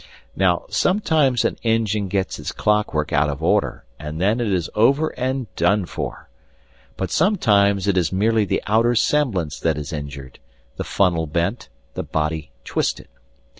Now, 0.35 0.65
sometimes 0.67 1.45
an 1.45 1.57
engine 1.61 2.07
gets 2.07 2.39
its 2.39 2.51
clockwork 2.51 3.13
out 3.13 3.29
of 3.29 3.43
order, 3.43 3.85
and 3.99 4.19
then 4.19 4.39
it 4.39 4.51
is 4.51 4.67
over 4.73 5.09
and 5.09 5.45
done 5.55 5.85
for; 5.85 6.27
but 6.97 7.11
sometimes 7.11 7.85
it 7.87 7.95
is 7.95 8.11
merely 8.11 8.43
the 8.45 8.63
outer 8.65 8.95
semblance 8.95 9.59
that 9.59 9.77
is 9.77 9.93
injured 9.93 10.39
the 10.77 10.83
funnel 10.83 11.27
bent, 11.27 11.69
the 11.93 12.01
body 12.01 12.49
twisted. 12.65 13.09